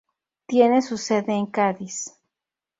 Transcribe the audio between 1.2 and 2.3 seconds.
en Cádiz.